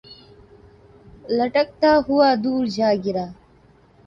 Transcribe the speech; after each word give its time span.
لڑھکتا 1.37 1.91
ہوا 2.07 2.29
دور 2.43 2.63
جا 2.75 2.89
گرا 3.03 3.25